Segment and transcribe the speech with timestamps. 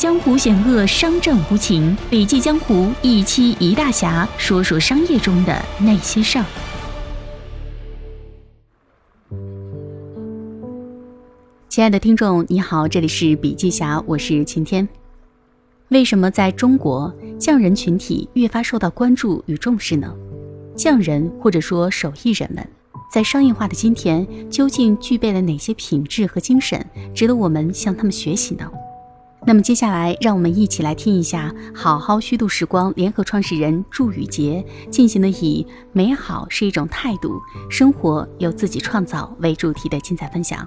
[0.00, 1.94] 江湖险恶，商战无情。
[2.08, 6.44] 笔记江湖一期一大侠，说说商业中的那些事儿。
[11.68, 14.88] 亲爱的听众，你好，这里是笔记侠，我是晴天。
[15.88, 20.10] 为什么在中国匠人群体越发受到关注与重视呢？
[20.74, 22.66] 匠人或者说手艺人们，
[23.12, 26.82] 在商业化的今天，究竟具备了哪些品质和精神，
[27.14, 28.66] 值得我们向他们学习呢？
[29.46, 37.40] 那么接下来，让我们一起来听一下好好虚度时光联合创始人祝宇杰进行的以“美好是一种态度，
[37.70, 40.66] 生活由自己创造”为主题的精彩分享。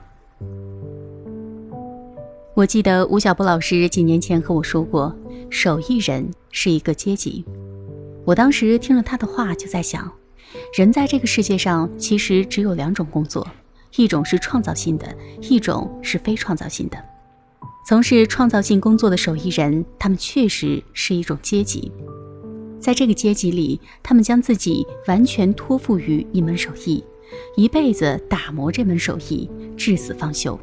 [2.55, 5.15] 我记得吴晓波老师几年前和我说过，
[5.49, 7.45] 手艺人是一个阶级。
[8.25, 10.11] 我当时听了他的话，就在想，
[10.75, 13.47] 人在这个世界上其实只有两种工作，
[13.97, 16.97] 一种是创造性的，一种是非创造性的。
[17.85, 21.91] 从事创造性工作的手艺人，他们确实是一种阶级。
[22.79, 27.03] 在这个阶级里，他们将自己完全托付于一门手艺，
[27.57, 30.57] 一辈子打磨这门手艺，至死方休。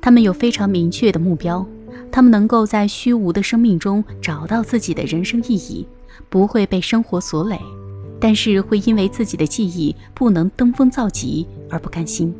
[0.00, 1.66] 他们有非常明确的目标，
[2.12, 5.86] 他们能够在虚无的生命中找到自己的人生意义，
[6.28, 7.58] 不会被生活所累，
[8.20, 12.32] 但是会因为自己的技艺不能登峰造极而不甘心。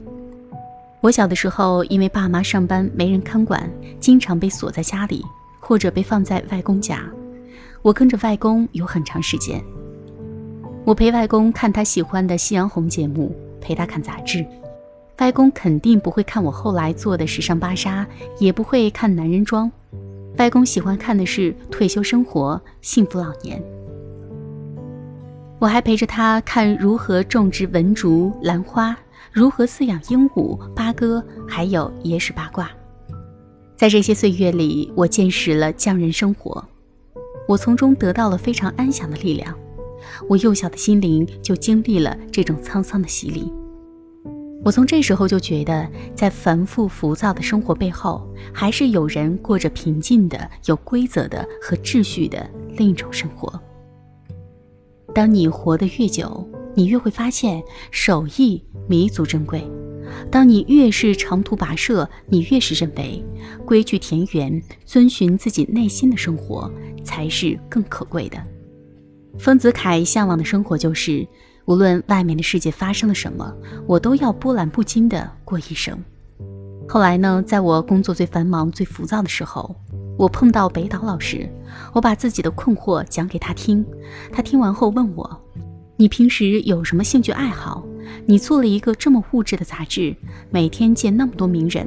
[1.03, 5.21] 我小的时候，因为爸妈上班没人看管，经常被锁在家里，
[5.59, 7.03] 或者被放在外公家。
[7.83, 9.61] 我跟着外公有很长时间。
[10.85, 14.47] 我陪外公看他喜欢的夕阳红节目，陪他看杂志。
[15.19, 18.07] 外公肯定不会看我后来做的时尚芭莎，
[18.39, 19.69] 也不会看男人装。
[20.39, 23.61] 外公喜欢看的是退休生活、幸福老年。
[25.59, 28.97] 我还陪着他看如何种植文竹、兰花。
[29.33, 32.71] 如何饲养鹦鹉、八哥，还有野史八卦，
[33.75, 36.63] 在这些岁月里，我见识了匠人生活，
[37.49, 39.57] 我从中得到了非常安详的力量。
[40.29, 43.51] 我幼小的心灵就经历了这种沧桑的洗礼。
[44.63, 52.47] 我从这时候就觉得，在繁复浮躁的生活背后，还是有人过着平静的、有规则的和秩序的
[52.77, 53.51] 另一种生活。
[55.15, 59.63] 当你活得越久，你越会发现手艺弥足珍贵。
[60.31, 63.25] 当你越是长途跋涉，你越是认为
[63.65, 66.71] 归去田园，遵循自己内心的生活
[67.03, 68.39] 才是更可贵的。
[69.39, 71.27] 丰子恺向往的生活就是，
[71.65, 73.51] 无论外面的世界发生了什么，
[73.87, 75.99] 我都要波澜不惊地过一生。
[76.87, 79.75] 后来呢，在我工作最繁忙、最浮躁的时候，
[80.19, 81.49] 我碰到北岛老师，
[81.95, 83.85] 我把自己的困惑讲给他听，
[84.31, 85.41] 他听完后问我。
[86.03, 87.87] 你平时有什么兴趣爱好？
[88.27, 90.13] 你做了一个这么物质的杂志，
[90.51, 91.87] 每天见那么多名人，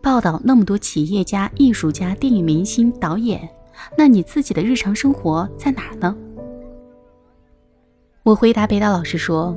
[0.00, 3.48] 报道那么多企业家、艺术家、电影明星、导演，
[3.98, 6.16] 那你自己的日常生活在哪儿呢？
[8.22, 9.52] 我回答北岛老师说：“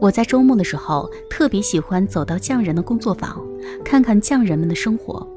[0.00, 3.46] 我在周末的时候特别喜欢走到匠人的工作坊，
[3.84, 5.28] 看看匠人们的生活。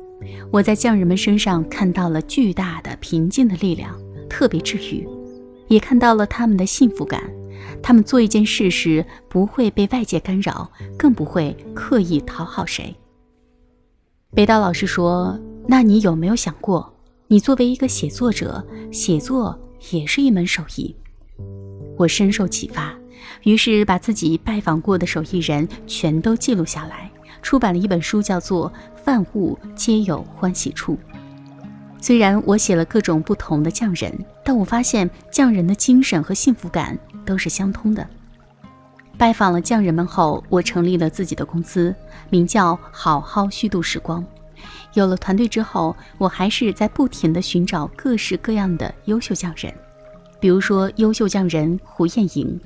[0.50, 3.94] 我在匠人们身上看到了巨大的平静的力量，
[4.30, 5.06] 特别治愈，
[5.68, 7.22] 也看到了他们的幸福感。”
[7.82, 12.96] 他们做一件事时不会被外界干扰，更不会刻意讨好谁。
[14.34, 16.94] 北岛老师说：“那你有没有想过，
[17.28, 19.58] 你作为一个写作者，写作
[19.92, 20.96] 也是一门手艺？”
[21.98, 22.96] 我深受启发，
[23.44, 27.10] 于是把自己拜访过的手艺人全都记录下来，
[27.42, 28.72] 出版了一本书，叫做
[29.06, 30.94] 《万物皆有欢喜处》。
[32.00, 34.14] 虽然我写了各种不同的匠人，
[34.44, 38.08] 但我发现匠人的精神和幸福感都是相通的。
[39.18, 41.94] 拜访了匠人们后，我成立了自己的公司，
[42.30, 44.24] 名叫“好好虚度时光”。
[44.94, 49.74] 有了团队之后，我还是在不停地寻找各式各样的优秀匠人，
[50.40, 52.60] 比如说优秀匠人胡艳莹，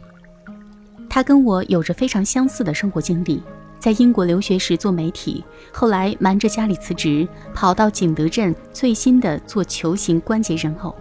[1.10, 3.42] 她跟我有着非常相似的生活经历。
[3.82, 5.44] 在英国留学时做媒体，
[5.74, 10.96] 后来瞒着家里辞职，跑到景德镇最新的做球形关节人偶。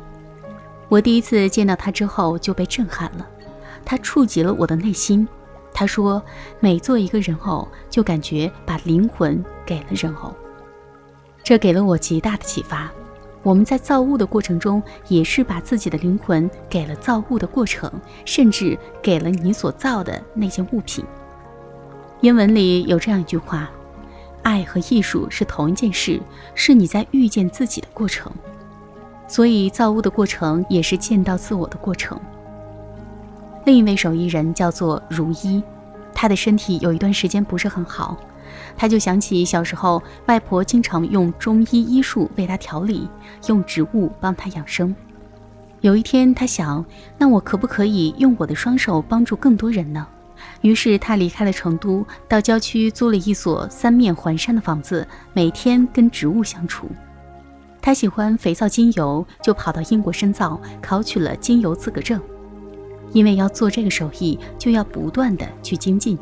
[0.88, 3.29] 我第一次见到他之后就被震撼了，
[3.85, 5.29] 他触及了我的内心。
[5.75, 6.23] 他说，
[6.59, 10.35] 每做一个人偶，就感觉把灵魂给了人偶。
[11.44, 12.91] 这给了我极大的启发。
[13.43, 17.93] 我们在造物的过程中，也是把自己的灵魂给了造物的过程，
[18.25, 21.05] 甚至给了你所造的那件物品。
[22.20, 23.70] 英文里有这样一句话
[24.44, 26.20] ：“爱和艺术是同一件事，
[26.55, 28.31] 是你在遇见自己的过程。”
[29.26, 32.20] 所以造物的过程也是见到自我的过程。
[33.64, 35.62] 另一位手艺人叫做如一，
[36.12, 38.19] 他的身体有一段时间不是很好，
[38.76, 43.08] 他就想起小时候外婆经常用中医医术为他调理，
[43.46, 44.94] 用植物帮他养生。
[45.81, 46.84] 有一天，他想，
[47.16, 50.06] 那我可不可以用我的双手帮助更多人呢？
[50.62, 56.88] 于是他离开了成都，到郊区租了一所三面环山的房子，每天跟植物相处。
[57.82, 62.20] 他喜欢肥皂精油，就跑到英国深造，考取了精油资格证。
[63.12, 66.16] 因为要做这个手艺，就要不断的去精进。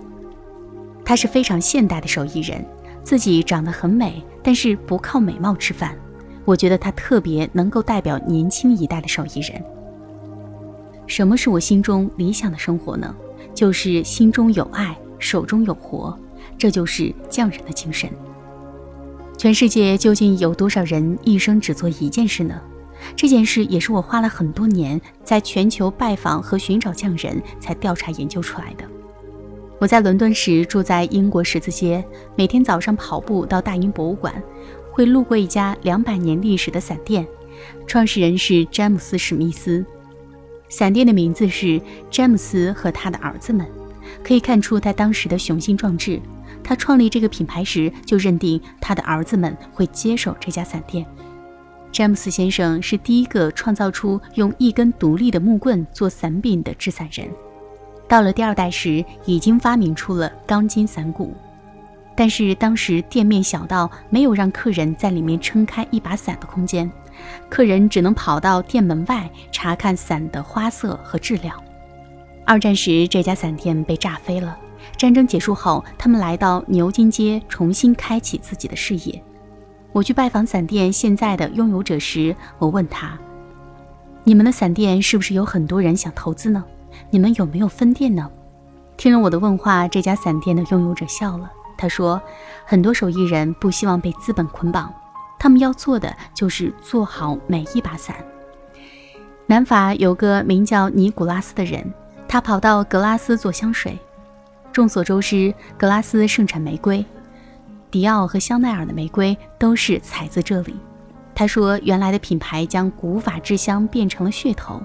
[1.04, 2.64] 他是非常现代的手艺人，
[3.02, 5.96] 自己长得很美，但是不靠美貌吃饭。
[6.44, 9.62] 我觉得他特别能够代表年轻一代的手艺人。
[11.06, 13.14] 什么是我心中理想的生活呢？
[13.58, 16.16] 就是心中有爱，手中有活，
[16.56, 18.08] 这就是匠人的精神。
[19.36, 22.54] 全世界究竟有多少人一生只做一件事呢？
[23.16, 28.84] 这件事也是我花了很多年在全球拜访和寻找匠人才调查研究出来的。
[29.80, 32.04] 我在伦敦时住在英国十字街，
[32.36, 34.40] 每天早上跑步到大英博物馆，
[34.92, 37.26] 会路过一家两百年历史的伞店，
[37.88, 39.84] 创始人是詹姆斯·史密斯。
[40.68, 41.80] 伞店的名字是
[42.10, 43.66] 詹姆斯和他的儿子们，
[44.22, 46.20] 可以看出他当时的雄心壮志。
[46.62, 51.06] 他创立这个品牌时，就认定他的儿子们会接手这家伞店。
[51.90, 57.26] 詹姆斯先生是第一个创造出用一根独立的木棍做伞柄的制伞人。
[58.06, 61.34] 到了第二代时，已经发明出了钢筋伞骨，
[62.14, 66.90] 但是当时店面小到没有让客人在里面撑开一把伞的空间，
[67.48, 71.54] 客人只能跑到店门外查看伞的花色和质量。
[72.44, 74.56] 二战时，这家伞店被炸飞了。
[74.96, 79.22] 战争结束后，他们来到牛津街，重新开启自己的事业。
[79.92, 83.18] 我去拜访伞店现在的拥有者时，我问他
[84.24, 86.64] ：“你们的伞店是不是有很多人想投资呢？
[87.10, 88.30] 你们有没有分店呢？”
[88.96, 91.50] 听了我的问话，这家伞店的拥有者笑了。
[91.76, 92.20] 他说
[92.66, 94.92] ：“很多手艺人不希望被资本捆绑，
[95.38, 98.16] 他们要做的就是做好每一把伞。”
[99.46, 101.92] 南法有个名叫尼古拉斯的人，
[102.26, 103.98] 他跑到格拉斯做香水。
[104.72, 107.04] 众所周知，格拉斯盛产玫瑰，
[107.90, 110.76] 迪奥和香奈儿的玫瑰都是采自这里。
[111.34, 114.82] 他说，原来的品牌将古法制香变成了噱头。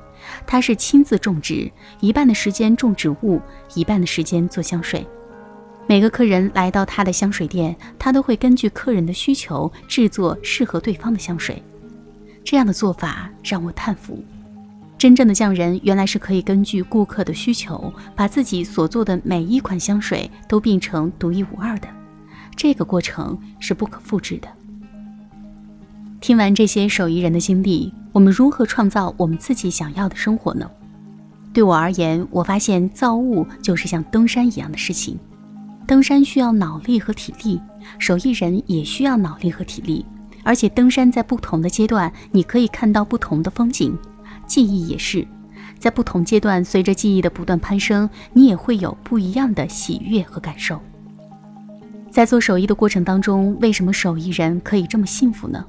[0.48, 1.70] 他是亲自种植，
[2.00, 3.42] 一半的时间种植物，
[3.74, 5.06] 一半的时间做香水。
[5.86, 11.62] 每个客人来到他的香水店，他都会根据客人的需求制作适合对方的香水。
[12.44, 14.24] 这样的做法让我叹服。
[14.98, 21.88] 真正的匠人原来是可以根据顾客的需求，把自己所做的每一款香水都变成独一无二的。
[22.56, 24.48] 这个过程是不可复制的。
[26.22, 30.70] 听完这些手艺人的经历，我们如何创造我们自己想要的生活呢？
[31.54, 35.20] 对我而言，我发现造物就是像登山一样的事情。
[35.86, 37.62] 登山需要脑力和体力，
[38.00, 40.06] 手艺人也需要脑力和体力。
[40.44, 43.98] 而且登山在不同的阶段，你可以看到不同的风景。
[44.46, 45.26] 记忆也是，
[45.80, 50.80] 在不同阶段，随着记忆的不断攀升，你也会有不一样的喜悦和感受。
[52.12, 55.66] 在做手艺的过程当中，为什么手艺人可以这么幸福呢？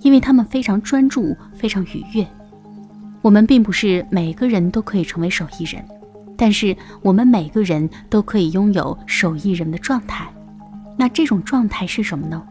[0.00, 2.26] 因为他们非常专注，非常愉悦。
[3.20, 5.84] 我们并不是每个人都可以成为手艺人，
[6.36, 10.26] 但是我们每个人都可以拥有手艺人的状态。
[10.96, 12.42] 那这种状态是什么呢？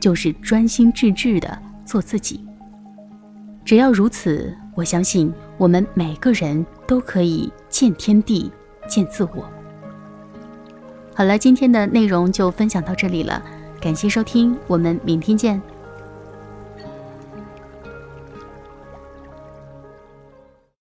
[0.00, 2.44] 就是专心致志的做自己。
[3.64, 4.54] 只要如此。
[4.74, 8.50] 我相信我们每个人都可以见天地，
[8.88, 9.46] 见自我。
[11.14, 13.42] 好了，今天的内容就分享到这里了，
[13.78, 15.60] 感谢收听，我们明天见。